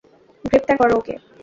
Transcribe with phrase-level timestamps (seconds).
[0.43, 1.15] গ্রেপ্তার করো ওকে!